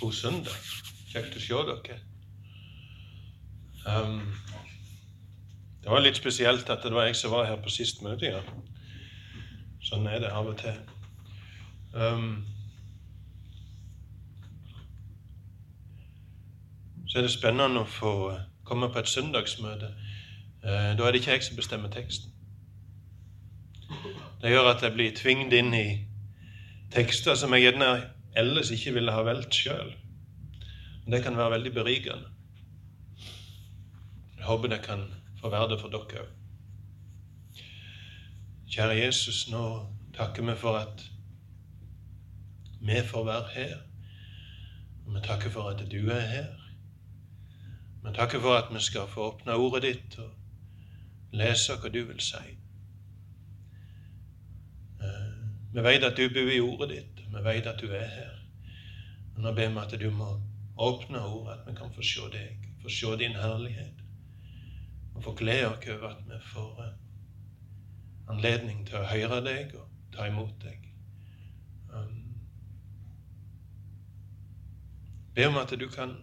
[0.00, 0.54] God søndag.
[1.10, 1.96] Kjekt å se dere.
[3.88, 4.20] Um,
[5.82, 8.30] det var litt spesielt at det var jeg som var her på sist møte.
[8.30, 8.42] Ja.
[9.82, 10.76] Sånn er det av og til.
[11.94, 12.44] Um,
[17.08, 18.12] så er det spennende å få
[18.68, 19.90] komme på et søndagsmøte.
[20.62, 22.30] Uh, da er det ikke jeg som bestemmer teksten.
[24.38, 25.88] Det gjør at jeg blir tvunget inn i
[26.94, 27.90] tekster som jeg gjerne
[28.38, 29.94] ellers ikke ville ha valgt sjøl.
[31.08, 32.28] Det kan være veldig berikende.
[34.36, 35.04] Jeg håper det kan
[35.40, 36.34] få være det for dere òg.
[38.68, 39.62] Kjære Jesus, nå
[40.16, 41.04] takker vi for at
[42.80, 43.76] vi får være her.
[45.06, 46.52] Og vi takker for at du er her.
[48.04, 50.30] Vi takker for at vi skal få åpne ordet ditt og
[51.32, 52.44] lese hva du vil si.
[55.72, 57.17] Vi vet at du bor i ordet ditt.
[57.32, 58.36] Vi vet at du er her.
[59.34, 60.28] Men nå ber vi at du må
[60.78, 64.04] åpne ordet, at vi kan få se deg, få se din herlighet.
[65.14, 66.96] Og få glede oss over at vi får eh,
[68.28, 70.84] anledning til å høre deg og ta imot deg.
[71.88, 72.34] Um,
[75.34, 76.14] be om at du kan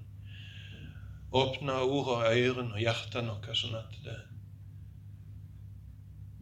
[1.35, 4.17] åpne ordene, ører og hjertet våre, sånn at det,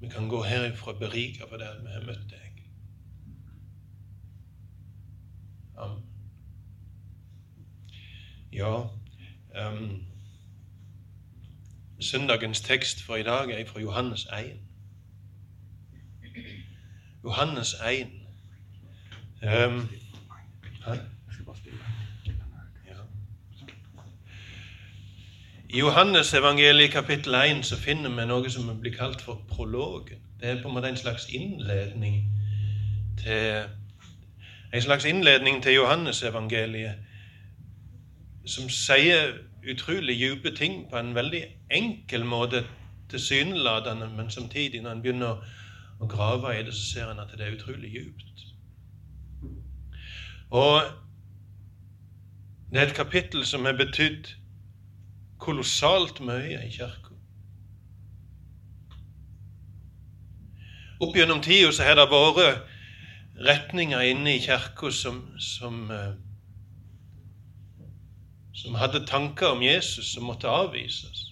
[0.04, 2.53] vi kan gå herifra berika på det at vi har møtt deg.
[5.78, 6.04] Amen.
[8.52, 8.90] Ja
[9.70, 10.04] um,
[12.00, 14.60] Søndagens tekst for i dag er fra Johannes 1.
[17.24, 18.08] Johannes 1.
[19.44, 19.90] Um,
[25.70, 30.20] I Johannes evangeliet kapittel 1 så finner vi noe som blir kalt for prologen.
[30.40, 32.20] Det er på en måte en slags innledning
[33.18, 33.64] til
[34.74, 36.96] en slags innledning til Johannesevangeliet
[38.46, 39.36] som sier
[39.70, 42.66] utrolig dype ting på en veldig enkel måte,
[43.10, 45.44] tilsynelatende, men samtidig, når en begynner
[46.02, 48.46] å grave i det, så ser en at det er utrolig djupt.
[50.50, 50.82] Og
[52.72, 54.34] det er et kapittel som har betydd
[55.38, 57.14] kolossalt mye i kirka.
[61.04, 62.73] Opp gjennom tida så har det vært
[63.40, 66.14] retninger inne i kirka som, som, eh,
[68.54, 71.30] som, hadde tanker om Jesus som måtte avvises.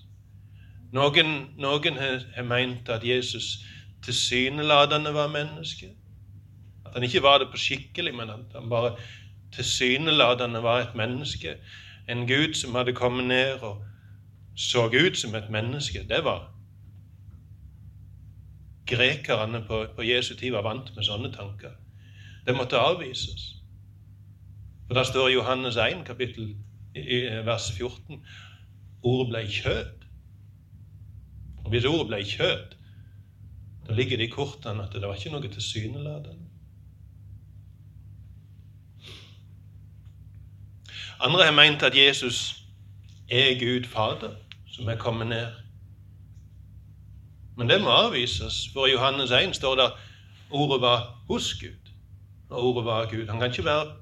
[0.92, 3.62] Noen, noen har, meint at Jesus
[4.04, 5.94] tilsynelatende var menneske.
[6.86, 8.96] At han ikke var det på skikkelig, men at han bare
[9.56, 11.56] tilsynelatende var et menneske.
[12.10, 13.86] En Gud som hadde kommet ned og
[14.56, 16.04] så ut som et menneske.
[16.10, 16.50] Det var
[18.92, 21.78] Grekerne på, på Jesu tid var vant med sånne tanker.
[22.46, 23.56] Det måtte avvises.
[24.88, 26.56] For da står i Johannes 1, kapittel,
[27.46, 28.26] vers 14,
[29.04, 29.92] ordet ble kjød.
[31.64, 32.74] Og hvis ordet ble kjød,
[33.88, 36.48] da ligger det i kortene at det var ikke noe tilsynelatende.
[41.22, 42.66] Andre har meint at Jesus
[43.30, 44.36] er Gud Fader,
[44.72, 45.48] som er kommet ned.
[47.58, 49.92] Men det må avvises, for i Johannes 1 står det
[50.50, 51.81] ordet var hos Gud
[52.52, 53.28] når ordet var Gud.
[53.28, 53.96] Han kan ikke være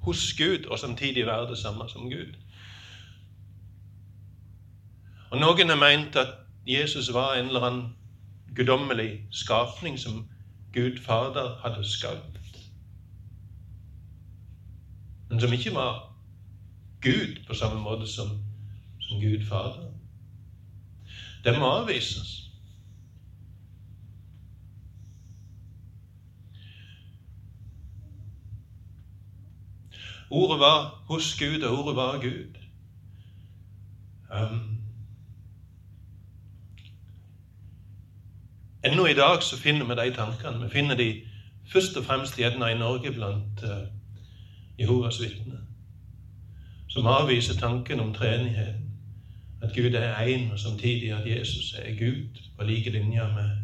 [0.00, 2.34] hos Gud og samtidig være det samme som Gud.
[5.30, 6.34] Og Noen har meint at
[6.66, 7.96] Jesus var en eller annen
[8.56, 10.28] guddommelig skapning som
[10.72, 12.40] Gud Fader hadde skapt,
[15.30, 16.14] men som ikke var
[17.02, 18.28] Gud på samme måte som,
[19.00, 19.92] som Gud Fader.
[21.44, 22.47] Det må avvises.
[30.30, 32.54] Ordet var hos Gud, og ordet var Gud.
[34.34, 34.78] Um,
[38.84, 40.64] Ennå i dag så finner vi de tankene.
[40.64, 41.22] Vi finner de
[41.72, 43.88] først og fremst gjerne i Norge blant uh,
[44.78, 45.58] Jehovas vitner,
[46.88, 48.84] som avviser tanken om treenigheten.
[49.62, 52.28] At Gud er én, og samtidig at Jesus er Gud
[52.58, 53.56] på like linje med,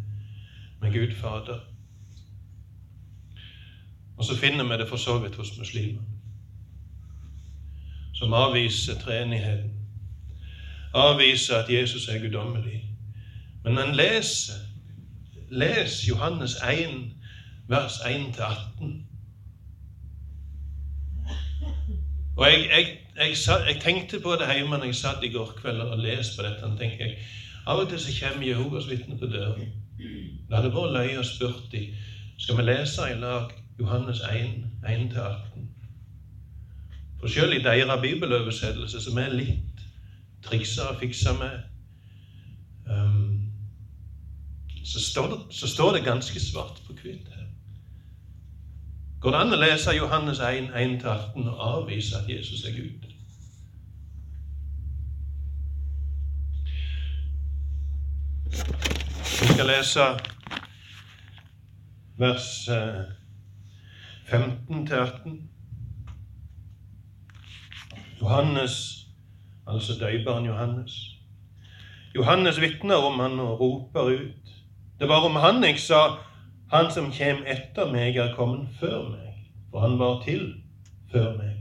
[0.80, 1.60] med Gud Fader.
[4.16, 6.02] Og så finner vi det for så vidt hos muslimer
[8.14, 9.70] som avviser treenigheten.
[10.94, 12.84] Avviser at Jesus er guddommelig.
[13.64, 14.60] Men han leser
[15.50, 17.12] Les Johannes 1,
[17.68, 19.04] vers 1-18.
[22.36, 23.36] Og jeg, jeg, jeg,
[23.68, 26.70] jeg, tenkte på det hjemme når jeg satt i går kveld og leste på dette.
[26.78, 27.16] tenker jeg,
[27.66, 29.70] Av og til så kommer Jehovas vitner på døren.
[30.48, 31.94] Det hadde vært løye å spurt dem
[32.38, 35.73] skal vi lese i lag Johannes 1, 1-18.
[37.24, 39.84] For selv i deres bibeloversettelse, som er litt
[40.44, 41.54] triksa og fiksa med,
[42.84, 43.46] um,
[44.84, 47.46] så, står det, så, står det, ganske svart på hvitt her.
[49.20, 53.08] Går det an å lese Johannes 1, 1-18 og avvise at Jesus er Gud?
[58.52, 60.10] Vi skal lese
[62.20, 62.52] vers
[64.28, 65.42] 15 til 18.
[68.20, 69.06] Johannes,
[69.66, 70.92] altså døyperen Johannes.
[72.14, 74.52] Johannes vitner om han og roper ut.
[75.00, 76.02] Det var om han jeg sa,
[76.72, 79.34] han som kjem etter meg, er kommet før meg,
[79.70, 80.54] for han var til
[81.12, 81.58] før meg.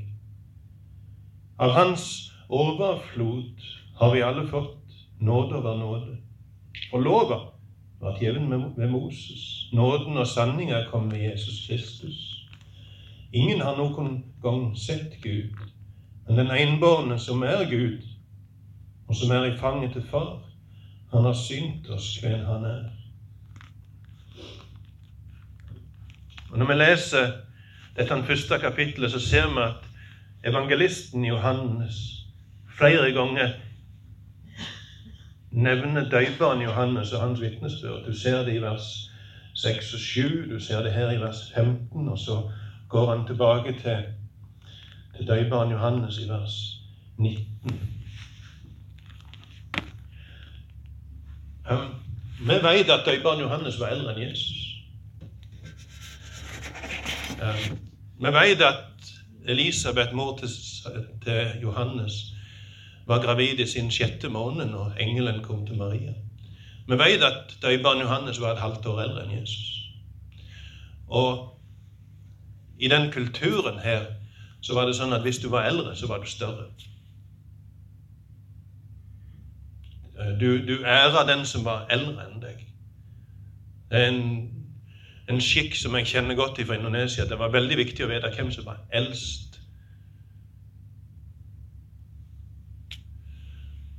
[1.59, 2.05] Av hans
[2.49, 3.65] overflod
[3.99, 6.17] har vi alle fått nåde over nåde.
[6.89, 7.39] For lova
[8.01, 9.69] var gjeven ved Moses.
[9.73, 12.17] Nåden og sanninga kom ved Jesus Kristus.
[13.33, 15.57] Ingen har noen gang sett Gud,
[16.27, 18.01] men den enbårne som er Gud,
[19.07, 20.39] og som er i fanget til Far,
[21.11, 22.83] han har synt oss hvem han er.
[26.51, 27.31] Og Når vi leser
[27.97, 29.89] dette første kapittelet, så ser vi at
[30.51, 31.93] evangelisten Johannes
[32.77, 33.49] flere ganger
[35.51, 38.05] nevner døperen Johannes og hans vitnesbyrd.
[38.05, 39.11] Du ser det i vers
[39.53, 42.41] 6 og 7, du ser det her i vers 15, og så
[42.89, 44.03] går han tilbake til
[45.17, 46.79] til døybarn Johannes i vers
[47.17, 47.79] 19.
[52.39, 54.59] Vi vet at døybarn Johannes var eldre enn Jesus.
[58.19, 59.13] Vi vet at
[59.45, 60.49] Elisabeth, mor til
[61.61, 62.13] Johannes,
[63.07, 66.13] var gravid i sin sjette måned når engelen kom til Maria.
[66.87, 69.89] Vi vet at døybarn Johannes var et halvt år eldre enn Jesus.
[71.07, 71.59] Og
[72.79, 74.05] i den kulturen her
[74.63, 76.69] så var det sånn at hvis du var eldre, så var du større.
[80.19, 82.61] Eh, du, du æra den som var eldre enn deg.
[83.91, 84.21] Det er en,
[85.29, 87.27] en skikk som jeg kjenner godt fra Indonesia.
[87.27, 89.59] Det var veldig viktig å vite hvem som var eldst.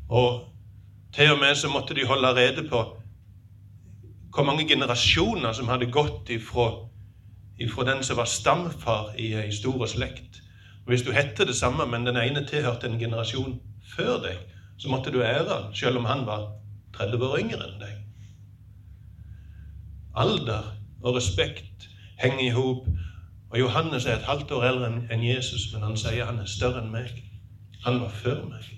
[0.08, 0.44] Og
[1.14, 2.82] til og med så måtte de holde rede på
[4.34, 6.88] hvor mange generasjoner som hadde gått ifra,
[7.58, 10.40] ifra den som var stamfar i ei stor slekt,
[10.84, 13.60] og Hvis du hette det samme, men den ene tilhørte en generasjon
[13.96, 14.36] før deg,
[14.78, 16.52] så måtte du ære han, selv om han var
[16.92, 17.94] 30 år yngre enn deg.
[20.14, 21.88] Alder og respekt
[22.20, 22.86] henger i hop.
[23.50, 26.82] Og Johannes er et halvt år eldre enn Jesus, men han sier han er større
[26.82, 27.16] enn meg.
[27.86, 28.70] Han var før meg.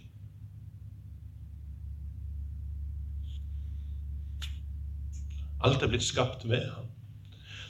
[5.65, 6.87] Alt er blitt skapt ved ham.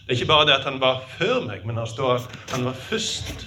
[0.07, 2.65] Det er ikke bare det at han var før meg, men han står at han
[2.69, 3.47] var først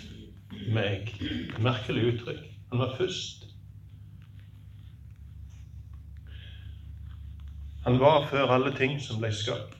[0.73, 1.13] meg.
[1.59, 2.45] Merkelig uttrykk.
[2.71, 3.45] Han var først.
[7.83, 9.75] Han var før alle ting som ble skapt.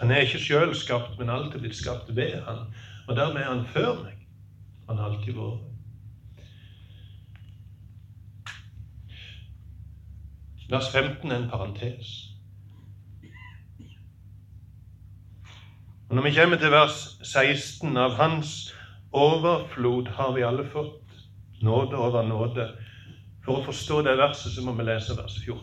[0.00, 2.66] Han er ikke sjøl skapt, men alltid blitt skapt ved han.
[3.08, 4.16] Og dermed er han før meg.
[4.88, 5.66] Han har alltid vært.
[10.70, 12.30] Vers 15 er en parentes.
[16.08, 18.74] Og Når vi kommer til vers 16 av Hans
[19.12, 21.02] Overflod har vi alle fått.
[21.62, 22.68] Nåde over nåde.
[23.44, 25.60] For å forstå det verset så må vi lese vers 14.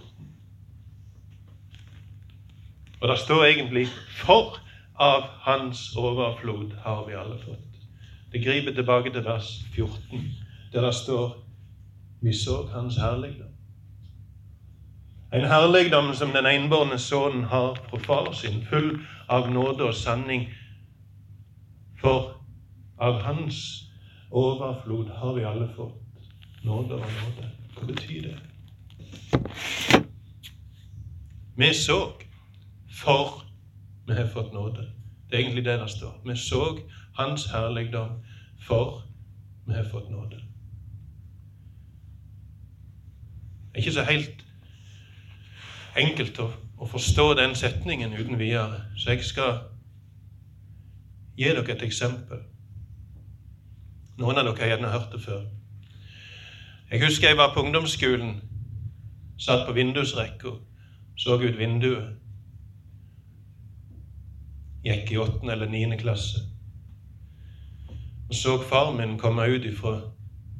[3.02, 4.58] Og det står egentlig 'For
[4.96, 7.78] av Hans overflod har vi alle fått'.
[8.32, 10.22] Det griper tilbake til vers 14,
[10.74, 11.38] der det står
[12.22, 13.54] 'Vi så Hans herligdom'.
[15.34, 19.00] En herligdom som den enbårne sønnen har fra far sin, full
[19.30, 20.48] av nåde og sanning.
[22.02, 22.37] For
[22.98, 23.84] av Hans
[24.32, 27.50] overflod har vi alle fått nåde og nåde.
[27.78, 28.38] Hva betyr det?
[31.58, 32.12] Vi så
[32.90, 33.44] for
[34.08, 34.92] vi har fått nåde.
[35.30, 36.22] Det er egentlig det det står.
[36.26, 36.80] Vi så
[37.14, 38.10] Hans herligdom
[38.68, 39.04] for
[39.68, 40.36] vi har fått nåde.
[43.72, 44.46] Det er ikke så helt
[45.98, 49.60] enkelt å, å forstå den setningen uten videre, så jeg skal
[51.38, 52.42] gi dere et eksempel.
[54.18, 55.42] Noen av dere har gjerne hørt det før.
[56.92, 58.40] Jeg husker jeg var på ungdomsskolen.
[59.38, 60.56] Satt på vindusrekka,
[61.18, 62.16] så ut vinduet.
[64.86, 66.42] Gikk i åttende eller niende klasse.
[68.30, 70.00] Og så far min komme ut ifra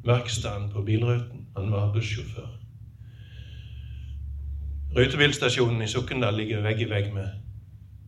[0.04, 1.48] verkstedet på bilruten.
[1.56, 2.46] Han var bussjåfør.
[4.96, 7.26] Rutebilstasjonen i Sokndal ligger vegg i vegg med,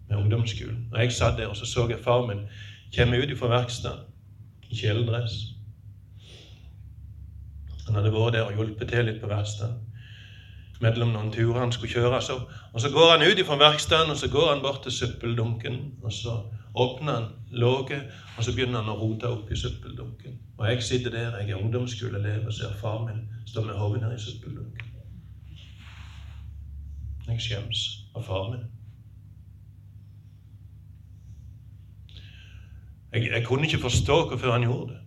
[0.08, 0.86] med ungdomsskolen.
[0.92, 2.46] Og Jeg satt der og så så jeg far min
[2.94, 4.09] komme ut ifra verkstedet
[4.70, 5.38] i kjeledress.
[7.86, 9.90] Han hadde vært der og hjulpet til litt på verkstedet.
[10.80, 12.20] Mellom noen turer han skulle kjøre.
[12.24, 12.38] Så,
[12.72, 15.80] og så går han ut fra verkstedet og så går han bort til søppeldunken.
[16.02, 16.36] og Så
[16.74, 20.38] åpner han låget, og så begynner han å rote opp i søppeldunken.
[20.58, 24.14] Og jeg sitter der, jeg er ungdomsskoleelev og ser far min stå med hodet ned
[24.16, 24.86] i søppeldunken.
[27.28, 27.82] Jeg skjems
[28.14, 28.68] av far min.
[33.12, 35.00] Jeg, jeg kunne ikke forstå hvorfor han gjorde det.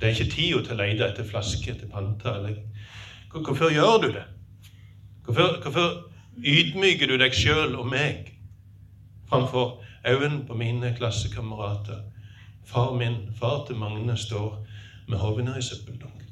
[0.00, 2.34] Det er ikke tida til å lete etter flasker etter panta.
[3.32, 4.24] Hvorfor gjør du det?
[5.24, 5.92] Hvorfor, hvorfor
[6.42, 8.32] ydmyker du deg sjøl og meg
[9.30, 12.02] framfor øynene på mine klassekamerater?
[12.66, 14.66] Far min, far til Magne, står
[15.08, 16.28] med hodet ned i søppeldunken.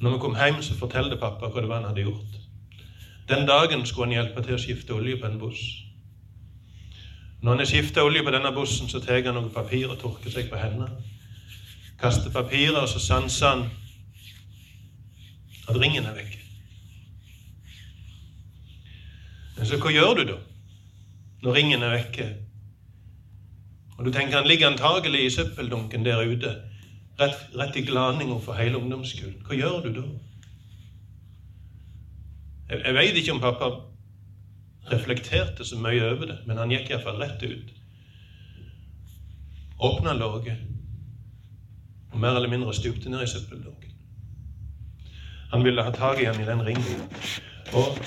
[0.00, 2.38] Når vi kom hjem, så fortalte pappa hva det var han hadde gjort.
[3.28, 5.83] Den dagen skulle han hjelpe til å skifte olje på en buss.
[7.44, 10.32] Når han har skifta olje på denne bussen, så tar han noe papir og tørker
[10.32, 10.88] seg på hendene
[12.04, 13.62] kaster papiret, og så sanser han
[15.68, 16.34] at ringen er vekk.
[19.56, 20.38] Men så hva gjør du da,
[21.44, 22.28] når ringen er vekke?
[23.94, 26.50] Og du tenker Han ligger antagelig i søppeldunken der ute,
[27.20, 29.44] rett, rett i glaninga for hele ungdomsskolen.
[29.46, 30.04] Hva gjør du da?
[32.68, 33.70] Jeg, jeg veit ikke om pappa
[34.92, 37.72] reflekterte så mye over det, men han gikk iallfall rett ut.
[39.80, 40.58] Åpna låget
[42.12, 43.90] og mer eller mindre stupte ned i søppeldunken.
[45.50, 47.02] Han ville ha tak i ham i den ringen.
[47.72, 47.98] Og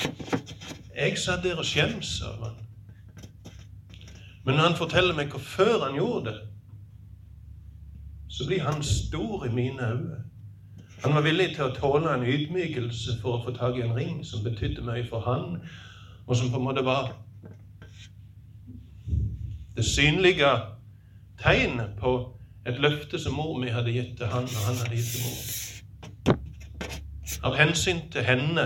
[0.96, 2.55] jeg satt der og skjems av han.
[4.46, 6.38] Men når han forteller meg hvorfor han gjorde det,
[8.29, 10.24] så blir han stor i mine øyne.
[11.03, 14.24] Han var villig til å tåle en ydmykelse for å få tak i en ring
[14.25, 15.60] som betydde mye for han,
[16.27, 17.13] og som på en måte var
[19.77, 20.50] det synlige
[21.41, 22.13] tegnet på
[22.67, 25.38] et løfte som mor mi hadde gitt til han, og han hadde gitt til mor.
[27.48, 28.65] Av hensyn til henne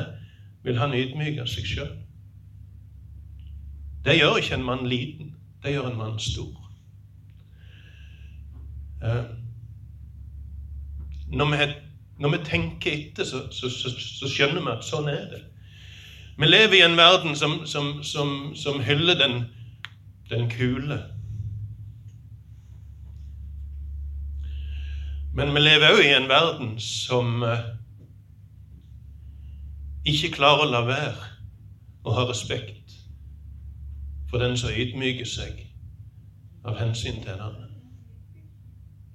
[0.64, 1.92] vil han ydmyke seg sjøl.
[4.06, 6.58] Det gjør ikke en mann liten, det gjør en mann stor.
[9.04, 9.26] Eh,
[11.28, 11.74] når vi,
[12.18, 15.44] når vi tenker etter, så, så, så, så, skjønner vi at sånn er det.
[16.38, 17.66] Vi lever i en verden som,
[18.04, 19.44] som, som hyller den,
[20.30, 21.02] den kule
[25.34, 27.62] Men vi lever òg i en verden som eh,
[30.12, 31.30] ikke klarer å la være
[32.04, 32.98] å ha respekt
[34.28, 35.62] for den som ydmyker seg
[36.68, 37.72] av hensyn til en annen.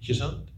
[0.00, 0.55] Ikke sant?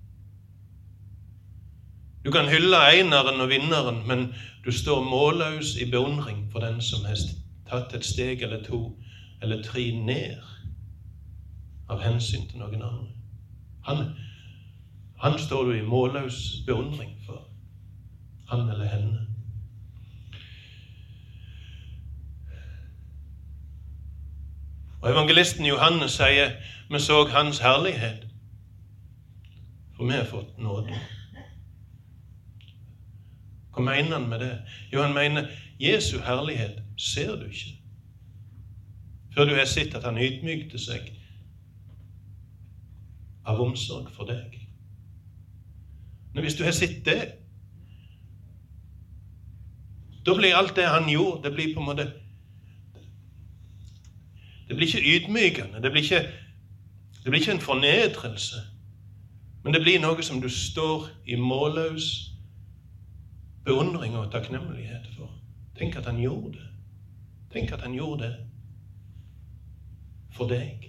[2.24, 4.34] Du kan hylle eineren og vinneren, men
[4.64, 7.20] du står målløs i beundring for den som har
[7.70, 8.98] tatt et steg eller to
[9.42, 10.42] eller tre ned
[11.88, 13.12] av hensyn til noen andre.
[13.88, 14.02] Han,
[15.22, 17.46] han står du i målløs beundring for.
[18.50, 19.26] Han eller henne.
[25.00, 26.56] Og Evangelisten Johannes sier
[26.90, 28.26] vi så Hans herlighet,
[29.96, 30.98] for vi har fått nåde.
[33.78, 34.54] Hva mener han med det?
[34.92, 35.46] Jo, han mener
[35.80, 37.74] Jesu herlighet ser du ikke
[39.34, 41.12] før du har sett at han ydmykte seg
[43.46, 44.56] av omsorg for deg.
[46.34, 47.20] Men hvis du har sett det
[50.26, 52.08] Da blir alt det han gjorde, det blir på en måte
[54.68, 55.82] Det blir ikke ydmykende.
[55.82, 56.24] Det blir ikke,
[57.22, 58.56] det blir ikke en fornedrelse.
[59.64, 62.37] Men det blir noe som du står i målløs
[63.64, 65.30] beundring og takknemlighet for.
[65.78, 66.68] Tenk at han gjorde det.
[67.52, 68.36] Tenk at han gjorde det
[70.36, 70.88] for deg.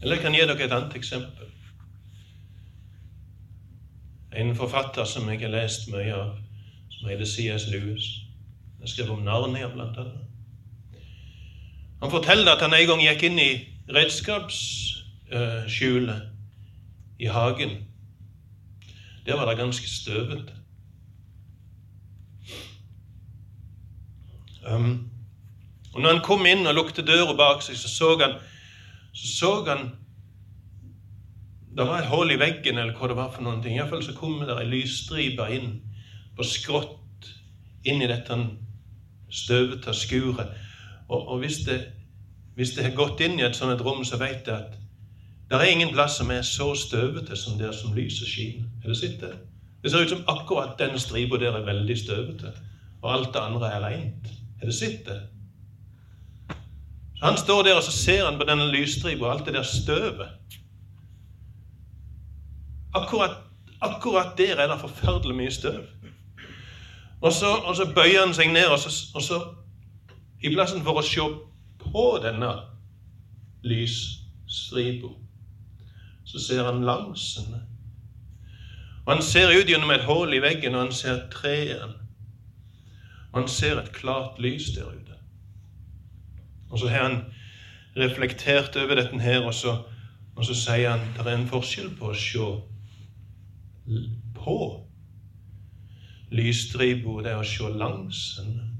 [0.00, 1.50] Eller jeg kan gi dere et annet eksempel.
[4.38, 6.36] En forfatter som jeg har lest mye av,
[6.94, 7.66] som heter C.S.
[7.72, 8.06] Lewis.
[8.78, 10.27] Han skrev om Narnia, blant annet.
[12.02, 16.22] Han forteller at han en gang gikk inn i redskapsskjulet
[17.18, 17.70] i hagen.
[19.26, 20.52] Der var det ganske støvete.
[24.68, 25.10] Um,
[25.94, 28.32] og når han kom inn og lukket døra bak seg, så så han
[29.12, 29.90] så så han
[31.76, 33.76] Det var et hull i veggen, eller hva det var for noen ting.
[33.76, 35.80] Iallfall så kom det ei lysstripe inn
[36.36, 37.28] på skrått
[37.86, 38.34] inn i dette
[39.30, 40.48] støvete skuret.
[41.08, 41.80] Og, og hvis, det,
[42.54, 44.76] hvis det har gått inn i et sånt rom, så vet jeg at
[45.48, 48.68] det er ingen plass som er så støvete som der som lyset skinner.
[48.84, 49.32] Det?
[49.82, 52.52] Det ser ut som akkurat den stripa der er veldig støvete,
[53.02, 54.28] og alt det andre er reint.
[54.60, 55.20] Har du sett det?
[57.18, 59.62] Så Han står der og så ser han på denne lysstripa og alt det der
[59.62, 60.28] støvet.
[62.94, 63.30] Akkurat,
[63.80, 65.84] akkurat der er det forferdelig mye støv.
[67.20, 69.40] Og så, og så bøyer han seg ned, og så, og så
[70.40, 71.24] i plassen for å se
[71.82, 72.50] på denne
[73.66, 75.10] lysstripa,
[76.28, 77.64] så ser han langs henne.
[79.06, 81.94] Og Han ser ut gjennom et hull i veggen, og han ser trærne.
[83.32, 85.16] Og han ser et klart lys der ute.
[86.70, 87.22] Og så har han
[87.96, 89.78] reflektert over dette her, og så,
[90.36, 92.50] og så sier han det er en forskjell på å se
[94.36, 94.58] på
[96.30, 98.77] lysstripa det å se langs henne.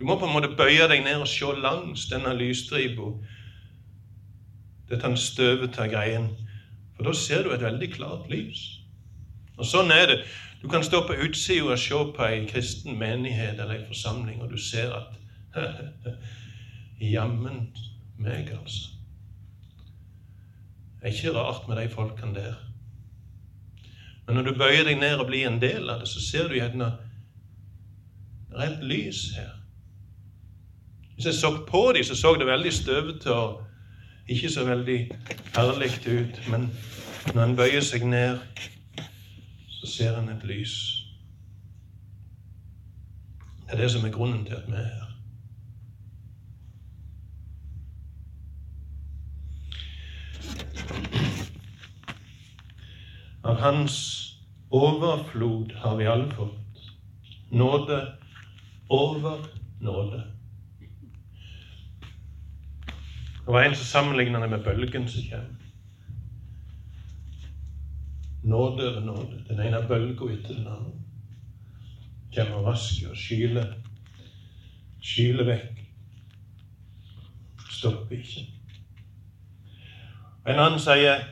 [0.00, 3.10] Du må på en måte bøye deg ned og se langs denne lysstripa,
[4.88, 6.30] dette støvete greien,
[6.96, 8.62] for da ser du et veldig klart lys.
[9.60, 10.16] Og sånn er det.
[10.62, 14.50] Du kan stå på utsida og se på ei kristen menighet eller ei forsamling, og
[14.52, 15.20] du ser at
[17.00, 17.70] Jammen
[18.20, 18.90] meg, altså.
[21.00, 22.58] Det er ikke rart med de folkene der.
[24.26, 26.56] Men når du bøyer deg ned og blir en del av det, så ser du
[26.56, 26.92] gjerne
[28.56, 29.59] er lys her.
[31.20, 33.62] Hvis jeg så på dem, så så det veldig støvete og
[34.28, 35.10] ikke så veldig
[35.56, 36.48] herlig ut.
[36.50, 36.70] Men
[37.34, 38.38] når en bøyer seg ned,
[39.68, 41.04] så ser en et lys.
[43.66, 45.06] Det er det som er grunnen til at vi er her.
[53.44, 54.00] Av Hans
[54.70, 56.84] overflod har vi alle fått.
[57.50, 58.06] Nåde
[58.88, 59.48] over
[59.80, 60.39] nåde.
[63.50, 65.54] Var en som sammenligner det med bølgen som kommer.
[68.42, 69.44] Nåde over nåde.
[69.48, 70.92] Den ene bølga etter den andre
[72.34, 73.74] kommer og vasker og skyler.
[75.02, 75.82] Skyler vekk.
[77.70, 78.46] Stopper ikke.
[80.46, 81.26] En annen sier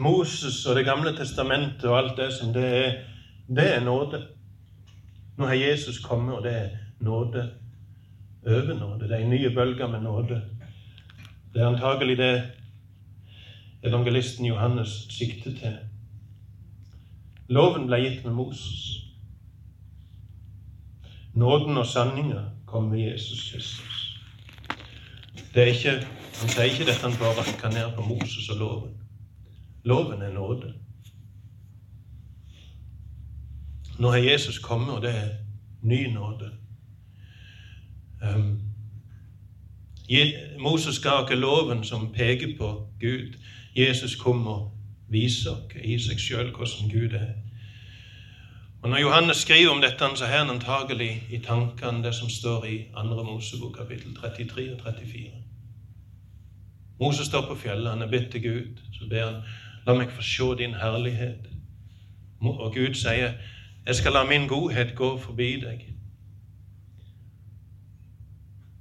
[0.00, 3.00] Moses og Det gamle testamentet og alt det som det er,
[3.48, 4.26] det er nåde.
[5.36, 7.50] Nå har Jesus kommet, og det er nåde
[8.46, 9.08] over nåde.
[9.08, 10.42] Det er en ny bølge med nåde.
[11.54, 12.42] Det er antagelig det
[13.82, 15.78] evangelisten Johannes sikter til.
[17.48, 19.00] Loven ble gitt med Moses.
[21.34, 24.20] Nåden og sanninga kom med Jesus Kristus.
[25.54, 26.06] Det er ikke,
[26.40, 28.94] han sier ikke dette han bare rakker ned på Moses og loven.
[29.84, 30.74] Loven er nåde.
[33.98, 35.28] Nå har Jesus kommet, og det er
[35.82, 36.50] ny nåde.
[38.22, 38.60] Um,
[40.58, 43.36] Moses ga oss loven som peker på Gud.
[43.76, 44.72] Jesus kom og
[45.08, 47.34] viser oss i seg sjøl hvordan Gud er.
[48.82, 52.64] Og Når Johannes skriver om dette, så har han antagelig i tankene det som står
[52.64, 53.22] i 2.
[53.24, 55.30] Mosebok kapittel 33 og 34.
[57.00, 58.80] Moses står på fjellet, han er bedt til Gud.
[58.92, 59.42] Så ber han
[59.86, 61.48] La meg få se din herlighet.
[62.40, 63.32] Og Gud sier,
[63.86, 65.86] jeg skal la min godhet gå forbi deg.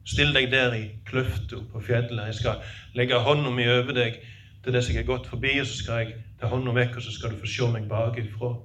[0.10, 2.26] Still deg der i kløfta på fjellet.
[2.26, 2.62] Jeg skal
[2.98, 4.16] legge hånda mi over deg
[4.64, 7.04] til det som jeg har gått forbi, og så skal jeg ta hånda vekk, og
[7.06, 8.56] så skal du få se meg bakifra.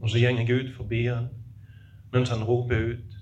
[0.00, 1.28] Og så gjenger Gud forbi han
[2.12, 3.18] mens han roper ut.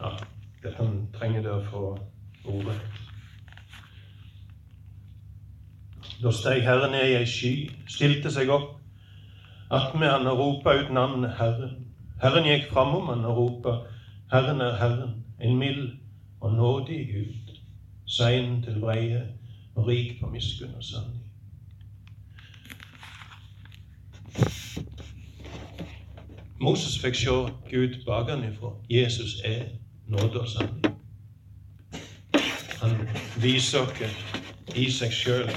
[0.00, 0.10] Ja,
[0.62, 1.82] dette trenger du å få
[2.52, 2.78] ordet.
[6.20, 7.52] Da steg Herren ned i ei sky,
[7.88, 8.83] stilte seg opp
[9.74, 11.74] attmed han og ropa ut navnet Herren.
[12.22, 13.76] Herren gikk framom han og ropa,
[14.32, 15.90] Herren er Herren, en mild
[16.40, 17.56] og nådig Gud,
[18.06, 19.22] sein til breie
[19.74, 21.20] og rik på miskunn og sanning.
[26.60, 27.30] Moses fikk se
[27.70, 28.70] Gud bakenfra.
[28.90, 29.64] Jesus er
[30.08, 30.96] nåde og sanning.
[32.80, 33.08] Han
[33.42, 34.22] viser oss
[34.76, 35.50] i seg sjøl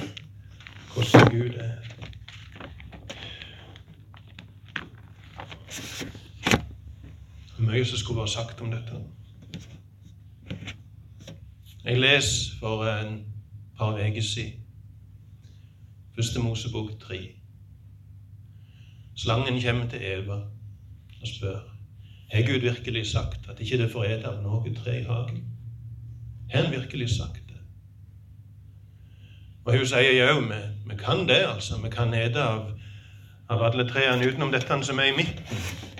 [0.93, 1.87] hvordan Gud er.
[7.67, 9.01] Mye som skulle vært sagt om dette.
[11.84, 13.17] Jeg leser for en
[13.77, 14.63] par uker siden
[16.15, 17.19] Første Mosebok tre.
[19.15, 20.38] Slangen kommer til Eva
[21.21, 21.60] og spør
[22.32, 25.43] har Gud virkelig sagt at ikke det får ete av noe tre i hagen?
[26.51, 27.62] Har han virkelig sagt det?
[29.65, 31.80] Og hun sier jo, vi, vi kan det, altså.
[31.84, 32.71] Vi kan ete av,
[33.49, 35.97] av alle trærne utenom dette som er i midten.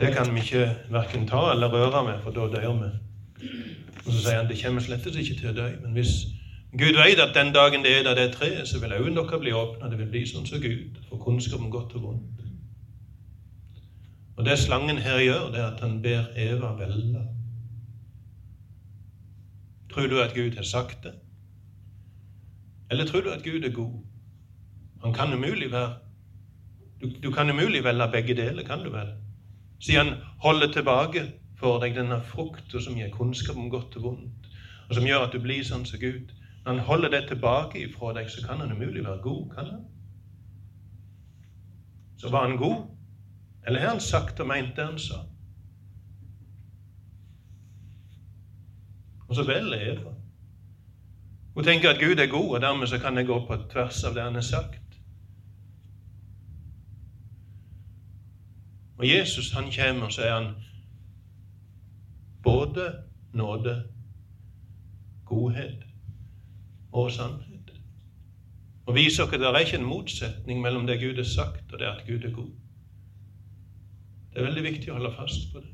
[0.00, 2.90] Det kan vi ikke verken ta eller røre med, for da dør vi.
[4.06, 5.68] Og så sier han det kommer slettes ikke til å dø.
[5.82, 6.14] Men hvis
[6.74, 9.40] Gud vet at den dagen det er der det er treet, så vil øynene deres
[9.40, 9.90] bli åpna.
[9.90, 12.42] Det vil bli sånn som Gud, for kunnskap om godt og vondt.
[14.36, 17.22] Og det slangen her gjør, det er at han ber Eva velge.
[19.92, 21.14] Tror du at Gud har sagt det?
[22.90, 24.00] Eller tror du at Gud er god?
[25.04, 25.94] Han kan umulig være
[27.00, 29.08] Du, du kan umulig velge begge deler, kan du vel?
[29.84, 31.22] Siden han holder tilbake
[31.60, 34.46] for deg denne frukta som gir kunnskap om godt og vondt,
[34.88, 36.32] og som gjør at du blir sånn som Gud.
[36.64, 39.82] Når han holder det tilbake ifra deg, så kan han umulig være god, kan han?
[42.16, 42.86] Så var han god,
[43.66, 45.20] eller har han sagt og meint det han sa?
[49.28, 50.14] Og så velger Eva.
[51.54, 54.16] Hun tenker at Gud er god, og dermed så kan jeg gå på tvers av
[54.16, 54.83] det han har sagt.
[58.98, 60.54] Og Jesus han kommer, så er han
[62.42, 63.02] både
[63.32, 63.84] nåde,
[65.24, 65.82] godhet
[66.92, 67.72] og sannhet.
[68.86, 71.78] Og viser dere at det er ikke en motsetning mellom det Gud har sagt, og
[71.78, 72.50] det at Gud er god.
[74.32, 75.70] Det er veldig viktig å holde fast på det.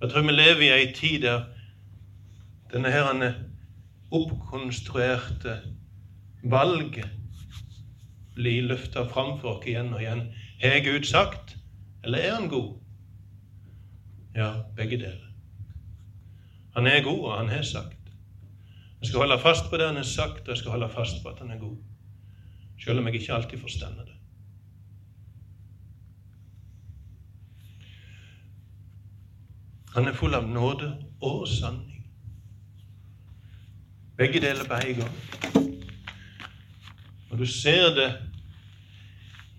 [0.00, 1.44] Jeg tror vi lever i ei tid der
[2.72, 3.06] denne her
[4.10, 5.60] oppkonstruerte
[6.42, 7.08] valget
[8.34, 10.26] blir løfta fram for oss igjen og igjen.
[10.60, 11.55] Har Gud sagt,
[12.06, 12.74] eller er han god?
[14.34, 15.26] Ja, begge deler.
[16.74, 17.96] Han er god, og han har sagt.
[19.00, 21.28] Jeg skal holde fast på det han har sagt, og jeg skal holde fast på
[21.28, 21.76] at han er god.
[22.84, 24.14] Selv om jeg ikke alltid forstår det.
[29.94, 30.92] Han er full av nåde
[31.22, 32.04] og sanning.
[34.16, 35.16] Begge deler på en gang.
[37.30, 38.10] Og du ser det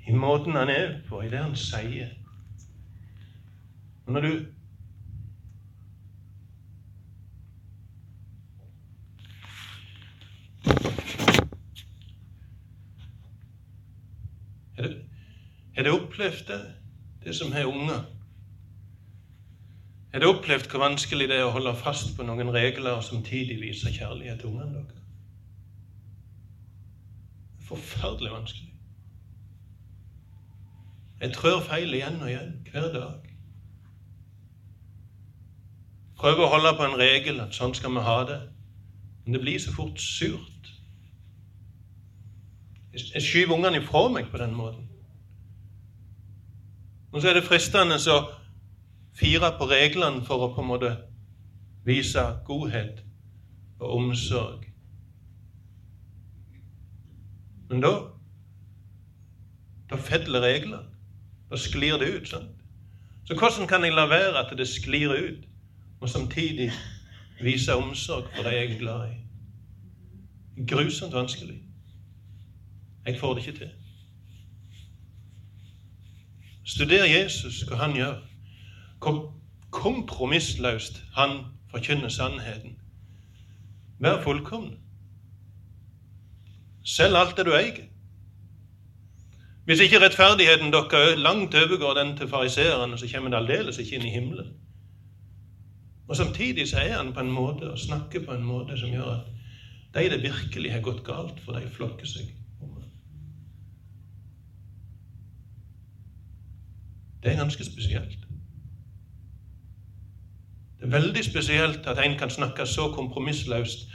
[0.07, 2.13] i måten han er på, i det han sier.
[4.07, 4.45] Og når du
[15.75, 16.73] Har du opplevd det,
[17.23, 18.05] det som har unger?
[20.13, 23.59] Har du opplevd hvor vanskelig det er å holde fast på noen regler og samtidig
[23.61, 25.03] vise kjærlighet til ungene deres?
[27.67, 28.73] Forferdelig vanskelig.
[31.21, 33.36] Jeg trør feil igjen og igjen hver dag.
[36.17, 38.39] Prøver å holde på en regel, at sånn skal vi ha det.
[39.25, 40.71] Men det blir så fort surt.
[42.97, 44.87] Jeg skyver ungene ifra meg på den måten.
[47.13, 48.17] Og så er det fristende å
[49.17, 50.91] fire på reglene for å på en måte
[51.85, 53.03] vise godhet
[53.79, 54.65] og omsorg.
[57.69, 57.93] Men da
[59.89, 60.83] da fedler reglene.
[61.49, 62.27] Da sklir det ut.
[62.27, 62.51] sant?
[63.25, 65.46] Så hvordan kan jeg la være at det sklir ut,
[65.99, 66.71] og samtidig
[67.41, 69.15] vise omsorg for de jeg er glad i?
[70.67, 71.61] Grusomt vanskelig.
[73.05, 73.69] Jeg får det ikke til.
[76.65, 78.15] Studer Jesus, hva han gjør.
[78.99, 79.33] Hvor
[79.71, 82.77] kompromissløst han forkynner sannheten.
[83.99, 84.77] Vær fullkommen.
[86.83, 87.87] Selg alt det du eier.
[89.65, 94.05] Hvis ikke rettferdigheten deres langt overgår den til fariseerne, så kommer det aldeles ikke inn
[94.05, 94.53] i himmelen.
[96.07, 99.09] Og Samtidig så er han på en måte og snakker på en måte som gjør
[99.13, 99.25] at
[99.95, 102.29] de det virkelig har gått galt for, de flokker seg
[102.61, 102.83] om ham.
[107.23, 108.27] Det er ganske spesielt.
[110.77, 113.87] Det er veldig spesielt at en kan snakke så kompromissløst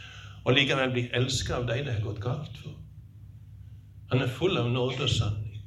[0.45, 2.75] og likevel bli elsket av de det har gått galt for.
[4.11, 5.63] Han er full av nåde og sanning.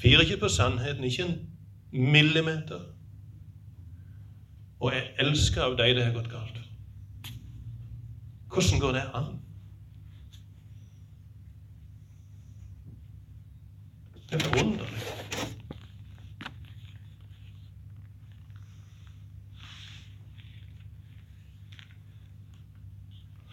[0.00, 1.36] Firer ikke på sannheten, ikke en
[1.92, 2.95] millimeter.
[4.80, 6.62] Og er elska av de det har gått galt.
[8.52, 9.32] Hvordan går det an?
[14.30, 15.06] Det er forunderlig.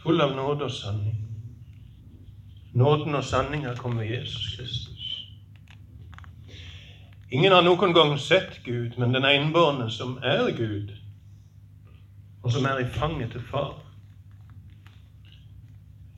[0.03, 1.19] full av nåde og sanning.
[2.73, 5.05] Nåden og sanninga kom ved Jesus Kristus.
[7.31, 10.91] Ingen har noen gang sett Gud, men den enbårne som er Gud,
[12.43, 13.79] og som er i fanget til Far.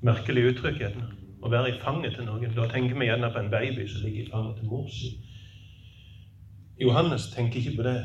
[0.01, 1.07] Merkelig uttrykk, gjerne.
[1.45, 2.53] Å være i fanget til noen.
[2.57, 5.11] Da tenker vi gjerne på en baby som ligger i fanget til mor si.
[6.81, 7.97] Johannes tenker ikke på det.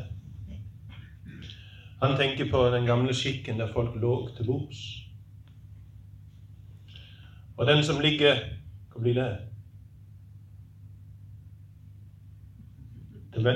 [2.03, 4.85] Han tenker på den gamle skikken der folk lå til bords.
[7.57, 8.37] Og den som ligger
[8.91, 9.29] Hva blir det?
[13.33, 13.47] Til,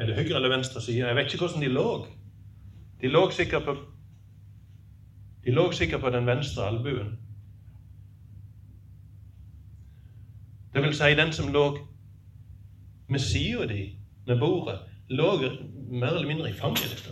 [0.00, 1.06] Er det høyre eller venstre side?
[1.06, 2.06] Jeg vet ikke hvordan de lå.
[3.00, 3.76] De lå sikkert på
[5.44, 7.18] De lå sikkert på den venstre albuen.
[10.74, 11.78] Det vil si den som lå
[13.08, 15.36] med sida di, med bordet, lå
[15.90, 17.08] mer eller mindre i fanget ditt.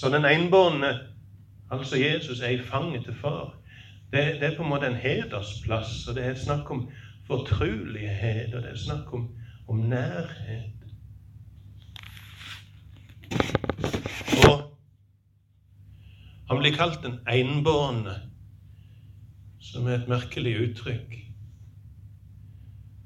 [0.00, 0.98] Så den enbårne,
[1.70, 3.59] altså Jesus, er i fanget til far.
[4.12, 6.88] Det, det, er på en måte en hedersplass, og det er snakk om
[7.26, 9.28] fortrulighet, og det er snakk om,
[9.68, 10.80] om nærhet.
[14.48, 14.56] Og
[16.48, 18.16] han blir kalt den enbårne,
[19.62, 21.14] som er et merkelig uttrykk.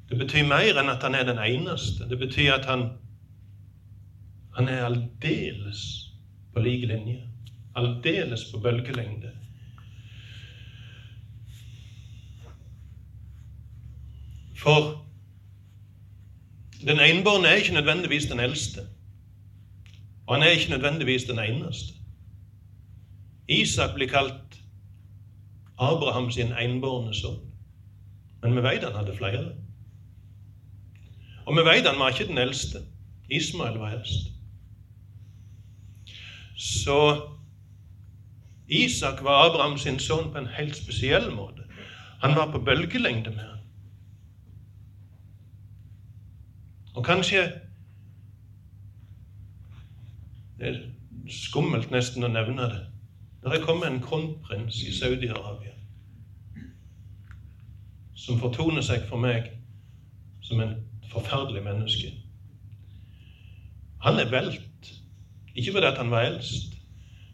[0.08, 2.08] Det betyr mer enn at han er den eneste.
[2.08, 2.88] Det betyr at han,
[4.56, 5.84] han er aldeles
[6.54, 7.20] på lik linje.
[7.76, 9.43] Aldeles på bølgelengde.
[14.64, 15.06] For
[16.86, 18.80] den enbårne er ikke nødvendigvis den eldste.
[20.26, 21.92] Og han er ikke nødvendigvis den eneste.
[23.48, 24.60] Isak blir kalt
[25.78, 27.40] Abraham sin enbårne sønn.
[28.42, 29.52] Men vi vet han hadde flere.
[31.46, 32.78] Og vi vet han var ikke den eldste.
[33.30, 34.32] Ismael var eldst.
[36.56, 37.20] Så
[38.68, 41.68] Isak var Abraham sin sønn på en helt spesiell måte.
[42.20, 43.53] Han var på bølgelengde med han.
[46.94, 47.60] Og kanskje
[50.58, 50.80] Det er
[51.28, 52.82] skummelt nesten å nevne det.
[53.42, 55.74] Det er kommet en kronprins i Saudi-Arabia
[58.24, 59.50] som fortoner seg for meg
[60.46, 60.76] som en
[61.10, 62.12] forferdelig menneske.
[64.04, 64.92] Han er velt,
[65.54, 66.78] ikke fordi han var eldst,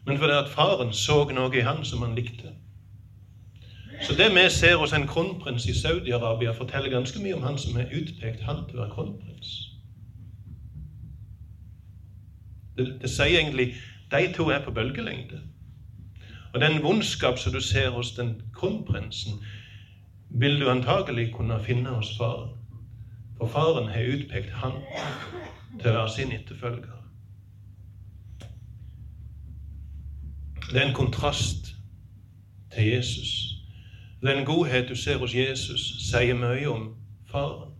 [0.05, 2.51] men fordi at faren så noe i han som han likte.
[4.01, 7.77] Så det vi ser hos en kronprins i Saudi-Arabia, forteller ganske mye om han som
[7.77, 9.51] er utpekt han til å være kronprins.
[12.77, 13.73] Det, det sier egentlig
[14.11, 15.41] de to er på bølgelengde.
[16.53, 19.43] Og den vondskap som du ser hos den kronprinsen,
[20.29, 22.57] vil du antagelig kunne finne hos faren.
[23.37, 24.81] For faren har utpekt han
[25.79, 26.97] til å være sin etterfølger.
[30.71, 31.73] Det er en kontrast
[32.73, 33.60] til Jesus.
[34.21, 35.81] Den godhet du ser hos Jesus,
[36.11, 36.95] sier mye om
[37.31, 37.71] Faren,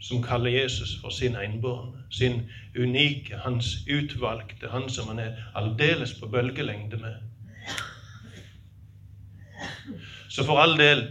[0.00, 2.42] som kaller Jesus for sin enbårne, sin
[2.78, 7.14] unike, hans utvalgte, han som han er aldeles på bølgelengde med.
[10.28, 11.02] Så for all del,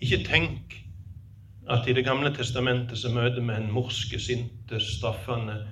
[0.00, 0.76] ikke tenk
[1.70, 5.68] at i Det gamle testamentet så møter vi en morske, sinte, straffende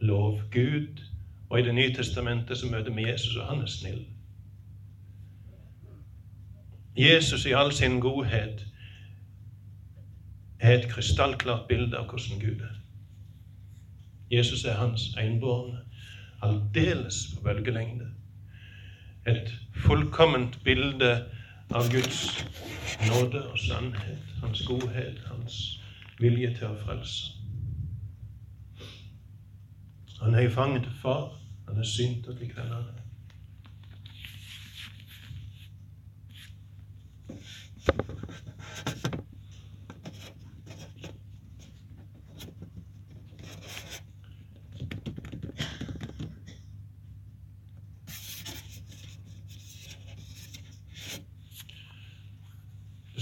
[0.00, 1.02] lovgud,
[1.50, 4.06] og i Det nye testamentet så møter vi Jesus, og han er snill.
[6.98, 8.66] Jesus i all sin godhet
[10.60, 12.74] er et krystallklart bilde av hvordan Gud er.
[14.30, 15.78] Jesus er hans enbårne,
[16.42, 18.10] aldeles på bølgelengde.
[19.26, 19.54] Et
[19.86, 21.12] fullkomment bilde
[21.70, 22.44] av Guds
[23.06, 25.80] nåde og sannhet, hans godhet, hans
[26.18, 27.34] vilje til å frelse.
[30.20, 31.28] Han er i fanget til far.
[31.68, 32.88] Han er synt og til han
[37.88, 37.94] Du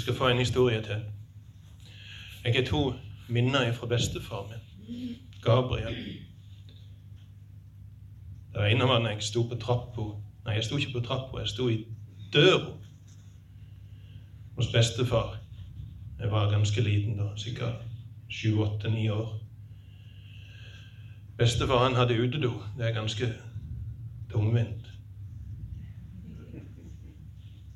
[0.01, 1.03] skal få en historie til.
[2.45, 2.95] Jeg har to
[3.29, 4.59] minner fra bestefar min,
[5.43, 5.97] Gabriel.
[8.55, 10.03] Det ene var når jeg sto på trappa
[10.47, 11.87] Nei, jeg sto ikke på trappa, jeg sto i
[12.33, 12.86] døra
[14.57, 15.37] hos bestefar.
[16.21, 17.83] Jeg var ganske liten da, sikkert
[18.33, 19.41] sju, åtte, ni år.
[21.39, 22.53] Bestefar han hadde utedo.
[22.79, 23.33] Det er ganske
[24.33, 24.87] tungvint.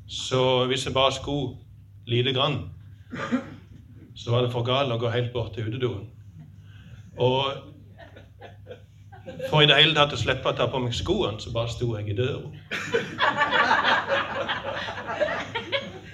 [0.08, 1.56] Så hvis jeg bare skulle
[2.06, 2.70] lite grann,
[4.16, 6.08] så var det for galt å gå helt bort til utedoen.
[7.16, 7.44] Og
[9.50, 11.92] for i det hele tatt å slippe å ta på meg skoene, så bare sto
[11.98, 12.48] jeg i døra.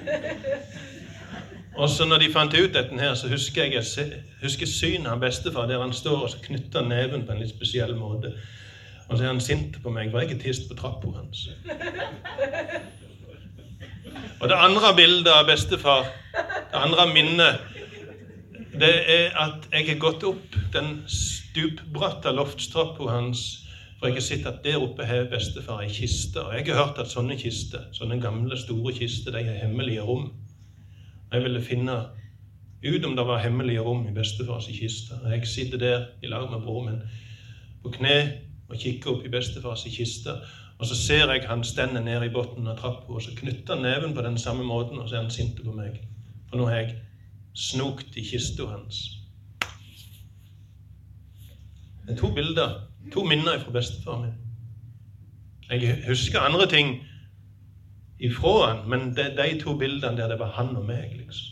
[1.76, 5.20] Og så når de fant ut dette her, så husker jeg, jeg husker synet av
[5.20, 8.32] bestefar der han står og knytter neven på en litt spesiell måte.
[9.08, 11.48] Og så er han sint på meg, for jeg er tist på trappa hans.
[14.40, 16.08] Og det andre bildet av bestefar,
[16.72, 17.60] det andre minnet,
[18.76, 23.65] det er at jeg har gått opp den stupbratte loftstrappa hans
[23.98, 26.42] For jeg har sett at der oppe har bestefar ei kiste.
[26.42, 30.26] Og jeg har hørt at sånne kister, sånne gamle, store kister, de har hemmelige rom.
[31.30, 31.94] Og Jeg ville finne
[32.84, 35.16] ut om det var hemmelige rom i bestefars kiste.
[35.24, 37.02] Og jeg sitter der i lag med broren min
[37.82, 38.16] på kne
[38.68, 40.34] og kikker opp i bestefars kiste.
[40.78, 43.82] Og så ser jeg han stender nede i bunnen av trappa, og så knytter han
[43.82, 46.02] neven på den samme måten, og så er han sint på meg.
[46.50, 46.98] For nå har jeg
[47.56, 48.98] snokt i kista hans.
[52.06, 52.74] Det er to bilder,
[53.12, 54.34] to minner fra bestefar min.
[55.70, 56.96] Jeg husker andre ting
[58.18, 61.46] ifra han, men det de to bildene der det var han og meg, liksom.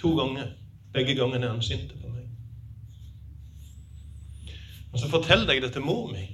[0.00, 0.46] To ganger.
[0.92, 2.24] Begge gangene er han sint på meg.
[4.92, 6.26] Og så forteller jeg det til mor mi.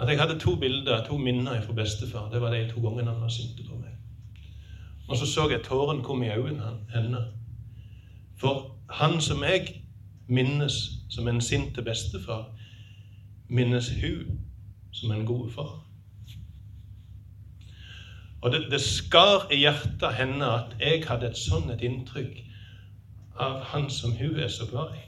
[0.00, 2.30] At jeg hadde to bilder, to minner fra bestefar.
[2.32, 3.96] Det var de to gangene han var sint på meg.
[5.08, 7.32] Og så så jeg tårene komme i øynene hennes.
[8.40, 9.82] For han som jeg
[10.28, 10.76] minnes
[11.10, 12.50] som en sint bestefar,
[13.48, 14.40] minnes hun
[14.92, 15.72] som en god far.
[18.42, 22.40] Og det, det skar i hjertet henne at jeg hadde et sånn et inntrykk
[23.40, 25.04] av han som hun er så glad i.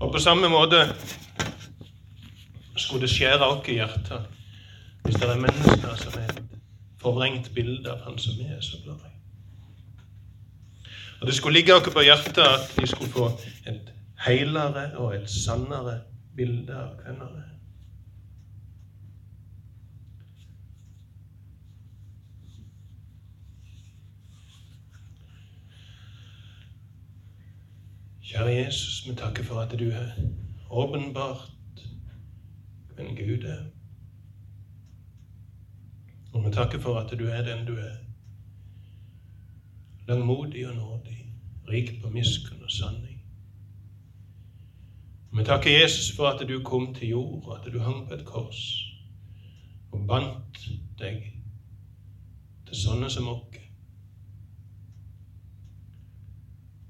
[0.00, 0.80] Og på samme måte
[2.76, 4.32] skulle det skjære oss i hjertet
[5.04, 6.43] hvis det er mennesker som er
[7.04, 9.12] forvrengt bilde av han som er så glad i.
[11.20, 13.30] Og Det skulle ligge oss på hjertet at vi skulle få
[13.66, 13.92] et
[14.26, 16.00] heilere og et sannere
[16.36, 17.44] bilde av hverandre.
[28.24, 30.10] Kjære Jesus, vi takker for at du er
[30.70, 31.84] åpenbart
[32.96, 33.73] hvem Gud er.
[36.34, 37.96] Og vi takker for at du er den du er.
[40.08, 41.16] Langmodig og nådig,
[41.68, 43.22] rik på miskunn og sanning.
[45.30, 48.14] Og vi takker Jesus for at du kom til jord, og at du hang på
[48.14, 48.60] et kors
[49.92, 50.60] og bandt
[50.98, 51.22] deg
[52.66, 53.44] til sånne som oss.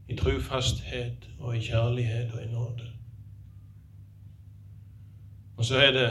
[0.08, 2.90] i trufasthet og i kjærlighet og i nåde.
[5.56, 6.08] Og så er det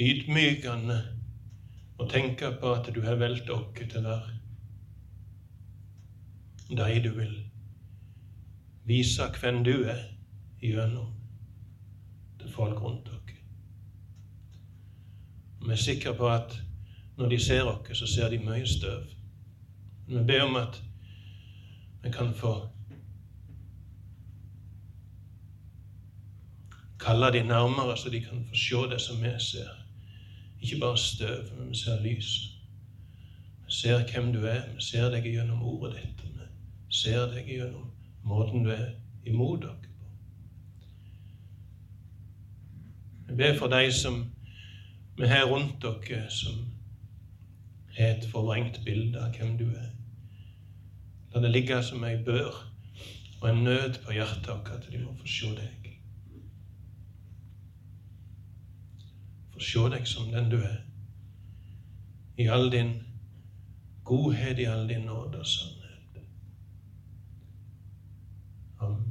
[0.00, 0.98] ydmykende
[2.00, 4.38] å tenke på at du har valgt oss til å være
[6.70, 7.34] de du vil
[8.86, 10.02] vise hvem du er
[10.62, 11.10] gjennom
[12.40, 13.38] til folk rundt dere.
[15.60, 16.54] Vi er sikre på at
[17.18, 19.02] når de ser oss, så ser de mye støv.
[20.06, 20.82] Vi ber om at
[22.02, 22.54] vi kan få
[27.00, 29.79] kalle de nærmere, så de kan få se det som vi ser.
[30.60, 32.32] Ikke bare støv, men vi ser lys.
[33.66, 34.62] Vi ser hvem du er.
[34.74, 36.24] Vi ser deg gjennom ordet ditt.
[36.88, 37.90] Vi ser deg gjennom
[38.22, 38.90] måten du er
[39.26, 39.86] imot dere på.
[43.30, 44.24] Jeg ber for de som
[45.16, 46.66] vi har rundt dere, som
[47.96, 49.90] har et forvrengt bilde av hvem du er.
[51.30, 52.50] La det ligge som ei bør
[53.40, 55.79] og en nød på hjertet vårt at de må få se deg.
[59.60, 60.80] få se deg som den du er.
[62.38, 62.94] I all din
[64.04, 66.24] godhet, i all din nåde og sannhet.
[68.80, 69.09] Amen.